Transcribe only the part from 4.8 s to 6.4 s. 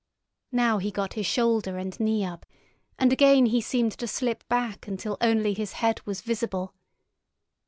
until only his head was